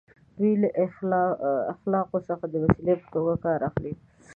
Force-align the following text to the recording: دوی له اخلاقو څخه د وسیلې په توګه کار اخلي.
دوی 0.37 0.53
له 0.61 0.69
اخلاقو 1.73 2.17
څخه 2.29 2.45
د 2.49 2.55
وسیلې 2.63 2.95
په 3.01 3.07
توګه 3.13 3.33
کار 3.45 3.59
اخلي. 3.69 3.93